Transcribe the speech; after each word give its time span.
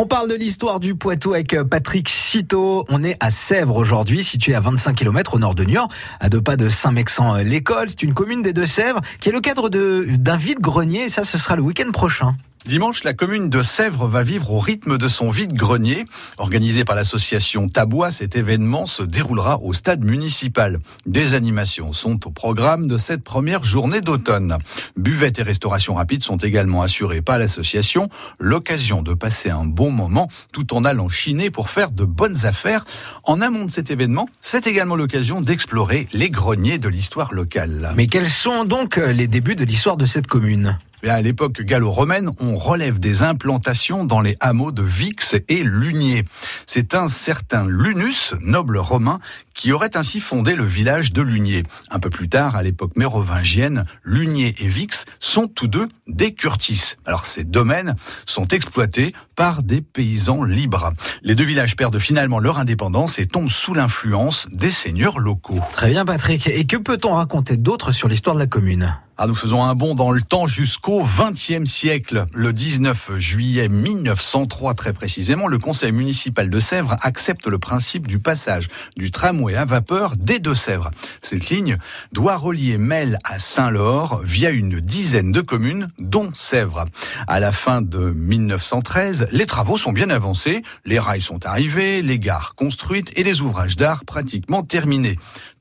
On 0.00 0.06
parle 0.06 0.30
de 0.30 0.36
l'histoire 0.36 0.78
du 0.78 0.94
Poitou 0.94 1.34
avec 1.34 1.54
euh, 1.54 1.64
Patrick 1.64 2.08
Citeau. 2.08 2.86
On 2.88 3.02
est 3.02 3.16
à 3.18 3.32
Sèvres 3.32 3.74
aujourd'hui, 3.74 4.22
situé 4.22 4.54
à 4.54 4.60
25 4.60 4.94
km 4.94 5.34
au 5.34 5.40
nord 5.40 5.56
de 5.56 5.64
Niort, 5.64 5.88
à 6.20 6.28
deux 6.28 6.40
pas 6.40 6.56
de 6.56 6.68
Saint-Mexan-l'École. 6.68 7.88
C'est 7.90 8.04
une 8.04 8.14
commune 8.14 8.40
des 8.40 8.52
Deux-Sèvres 8.52 9.00
qui 9.20 9.30
est 9.30 9.32
le 9.32 9.40
cadre 9.40 9.68
d'un 9.68 10.36
vide-grenier 10.36 11.08
ça, 11.08 11.24
ce 11.24 11.36
sera 11.36 11.56
le 11.56 11.62
week-end 11.62 11.90
prochain. 11.90 12.36
Dimanche, 12.68 13.02
la 13.02 13.14
commune 13.14 13.48
de 13.48 13.62
Sèvres 13.62 14.08
va 14.08 14.22
vivre 14.22 14.52
au 14.52 14.58
rythme 14.58 14.98
de 14.98 15.08
son 15.08 15.30
vide-grenier. 15.30 16.04
Organisé 16.36 16.84
par 16.84 16.96
l'association 16.96 17.66
Tabois, 17.66 18.10
cet 18.10 18.36
événement 18.36 18.84
se 18.84 19.02
déroulera 19.02 19.58
au 19.62 19.72
stade 19.72 20.04
municipal. 20.04 20.78
Des 21.06 21.32
animations 21.32 21.94
sont 21.94 22.26
au 22.26 22.30
programme 22.30 22.86
de 22.86 22.98
cette 22.98 23.24
première 23.24 23.64
journée 23.64 24.02
d'automne. 24.02 24.58
Buvette 24.98 25.38
et 25.38 25.44
restauration 25.44 25.94
rapide 25.94 26.22
sont 26.24 26.36
également 26.36 26.82
assurées 26.82 27.22
par 27.22 27.38
l'association. 27.38 28.10
L'occasion 28.38 29.00
de 29.00 29.14
passer 29.14 29.48
un 29.48 29.64
bon 29.64 29.90
moment 29.90 30.28
tout 30.52 30.74
en 30.74 30.84
allant 30.84 31.08
chiner 31.08 31.50
pour 31.50 31.70
faire 31.70 31.90
de 31.90 32.04
bonnes 32.04 32.44
affaires. 32.44 32.84
En 33.24 33.40
amont 33.40 33.64
de 33.64 33.70
cet 33.70 33.90
événement, 33.90 34.28
c'est 34.42 34.66
également 34.66 34.94
l'occasion 34.94 35.40
d'explorer 35.40 36.06
les 36.12 36.28
greniers 36.28 36.76
de 36.76 36.90
l'histoire 36.90 37.32
locale. 37.32 37.94
Mais 37.96 38.08
quels 38.08 38.28
sont 38.28 38.66
donc 38.66 38.96
les 38.96 39.26
débuts 39.26 39.56
de 39.56 39.64
l'histoire 39.64 39.96
de 39.96 40.04
cette 40.04 40.26
commune? 40.26 40.78
À 41.06 41.20
l'époque 41.22 41.62
gallo-romaine, 41.62 42.30
on 42.40 42.56
relève 42.56 42.98
des 42.98 43.22
implantations 43.22 44.04
dans 44.04 44.20
les 44.20 44.36
hameaux 44.40 44.72
de 44.72 44.82
Vix 44.82 45.36
et 45.48 45.62
Lunier. 45.62 46.24
C'est 46.66 46.94
un 46.94 47.06
certain 47.06 47.66
Lunus, 47.66 48.34
noble 48.40 48.78
romain, 48.78 49.20
qui 49.54 49.72
aurait 49.72 49.96
ainsi 49.96 50.20
fondé 50.20 50.54
le 50.54 50.64
village 50.64 51.12
de 51.12 51.22
Lunier. 51.22 51.64
Un 51.90 51.98
peu 51.98 52.10
plus 52.10 52.28
tard, 52.28 52.56
à 52.56 52.62
l'époque 52.62 52.96
mérovingienne, 52.96 53.84
Lunier 54.04 54.54
et 54.58 54.68
Vix 54.68 55.04
sont 55.20 55.46
tous 55.46 55.68
deux 55.68 55.88
des 56.06 56.34
Curtis. 56.34 56.94
Alors 57.04 57.26
ces 57.26 57.44
domaines 57.44 57.94
sont 58.26 58.48
exploités 58.48 59.14
par 59.36 59.62
des 59.62 59.80
paysans 59.80 60.42
libres. 60.42 60.92
Les 61.22 61.34
deux 61.34 61.44
villages 61.44 61.76
perdent 61.76 61.98
finalement 61.98 62.38
leur 62.38 62.58
indépendance 62.58 63.18
et 63.18 63.26
tombent 63.26 63.50
sous 63.50 63.74
l'influence 63.74 64.46
des 64.50 64.70
seigneurs 64.70 65.18
locaux. 65.18 65.60
Très 65.72 65.90
bien 65.90 66.04
Patrick. 66.04 66.48
Et 66.48 66.66
que 66.66 66.76
peut-on 66.76 67.14
raconter 67.14 67.56
d'autre 67.56 67.92
sur 67.92 68.08
l'histoire 68.08 68.34
de 68.34 68.40
la 68.40 68.46
commune? 68.46 68.96
Ah, 69.20 69.26
nous 69.26 69.34
faisons 69.34 69.64
un 69.64 69.74
bond 69.74 69.96
dans 69.96 70.12
le 70.12 70.20
temps 70.20 70.46
jusqu'au 70.46 71.02
XXe 71.02 71.68
siècle. 71.68 72.26
Le 72.32 72.52
19 72.52 73.16
juillet 73.18 73.68
1903, 73.68 74.74
très 74.74 74.92
précisément, 74.92 75.48
le 75.48 75.58
conseil 75.58 75.90
municipal 75.90 76.48
de 76.48 76.60
Sèvres 76.60 76.94
accepte 77.02 77.48
le 77.48 77.58
principe 77.58 78.06
du 78.06 78.20
passage 78.20 78.68
du 78.96 79.10
tramway 79.10 79.56
à 79.56 79.64
vapeur 79.64 80.14
des 80.16 80.38
Deux-Sèvres. 80.38 80.92
Cette 81.20 81.50
ligne 81.50 81.78
doit 82.12 82.36
relier 82.36 82.78
Mel 82.78 83.18
à 83.24 83.40
Saint-Laure 83.40 84.20
via 84.22 84.50
une 84.50 84.78
dizaine 84.78 85.32
de 85.32 85.40
communes, 85.40 85.88
dont 85.98 86.30
Sèvres. 86.32 86.84
À 87.26 87.40
la 87.40 87.50
fin 87.50 87.82
de 87.82 88.10
1913, 88.10 89.30
les 89.32 89.46
travaux 89.46 89.76
sont 89.76 89.90
bien 89.90 90.10
avancés, 90.10 90.62
les 90.84 91.00
rails 91.00 91.22
sont 91.22 91.44
arrivés, 91.44 92.02
les 92.02 92.20
gares 92.20 92.54
construites 92.54 93.10
et 93.18 93.24
les 93.24 93.40
ouvrages 93.40 93.76
d'art 93.76 94.04
pratiquement 94.04 94.62
terminés 94.62 95.18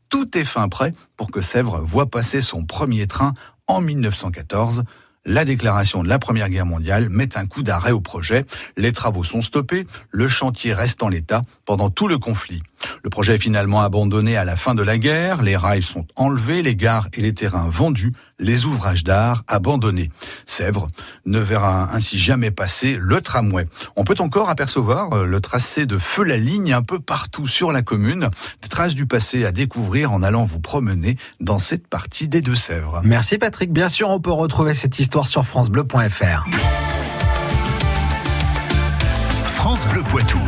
tout 0.09 0.37
est 0.37 0.45
fin 0.45 0.69
prêt 0.69 0.93
pour 1.15 1.31
que 1.31 1.41
Sèvres 1.41 1.79
voit 1.81 2.07
passer 2.07 2.41
son 2.41 2.63
premier 2.65 3.07
train 3.07 3.33
en 3.67 3.81
1914. 3.81 4.83
La 5.25 5.43
déclaration 5.43 6.03
de 6.03 6.07
la 6.07 6.19
Première 6.19 6.49
Guerre 6.49 6.65
mondiale 6.65 7.09
met 7.09 7.37
un 7.37 7.45
coup 7.47 7.61
d'arrêt 7.61 7.91
au 7.91 7.99
projet. 7.99 8.45
Les 8.77 8.93
travaux 8.93 9.25
sont 9.25 9.41
stoppés, 9.41 9.85
le 10.09 10.29
chantier 10.29 10.73
reste 10.73 11.03
en 11.03 11.09
l'état 11.09 11.41
pendant 11.65 11.89
tout 11.89 12.07
le 12.07 12.17
conflit. 12.17 12.63
Le 13.07 13.09
projet 13.09 13.35
est 13.35 13.37
finalement 13.37 13.79
abandonné 13.79 14.35
à 14.35 14.43
la 14.43 14.57
fin 14.57 14.75
de 14.75 14.83
la 14.83 14.97
guerre, 14.97 15.41
les 15.41 15.55
rails 15.55 15.81
sont 15.81 16.05
enlevés, 16.17 16.61
les 16.61 16.75
gares 16.75 17.07
et 17.13 17.21
les 17.21 17.33
terrains 17.33 17.69
vendus, 17.69 18.11
les 18.37 18.65
ouvrages 18.65 19.05
d'art 19.05 19.43
abandonnés. 19.47 20.11
Sèvres 20.45 20.89
ne 21.25 21.39
verra 21.39 21.95
ainsi 21.95 22.19
jamais 22.19 22.51
passer 22.51 22.97
le 22.99 23.21
tramway. 23.21 23.65
On 23.95 24.03
peut 24.03 24.17
encore 24.19 24.49
apercevoir 24.49 25.13
euh, 25.13 25.25
le 25.25 25.39
tracé 25.39 25.85
de 25.85 25.97
feu 25.97 26.23
la 26.23 26.35
ligne 26.35 26.73
un 26.73 26.81
peu 26.81 26.99
partout 26.99 27.47
sur 27.47 27.71
la 27.71 27.81
commune, 27.81 28.29
des 28.61 28.67
traces 28.67 28.93
du 28.93 29.05
passé 29.05 29.45
à 29.45 29.53
découvrir 29.53 30.11
en 30.11 30.21
allant 30.21 30.43
vous 30.43 30.59
promener 30.59 31.15
dans 31.39 31.59
cette 31.59 31.87
partie 31.87 32.27
des 32.27 32.41
Deux-Sèvres. 32.41 32.99
Merci 33.05 33.37
Patrick, 33.37 33.71
bien 33.71 33.87
sûr 33.87 34.09
on 34.09 34.19
peut 34.19 34.33
retrouver 34.33 34.73
cette 34.73 34.99
histoire 34.99 35.27
sur 35.27 35.45
francebleu.fr. 35.45 36.43
France 39.45 39.87
Bleu 39.87 40.03
Poitou. 40.03 40.39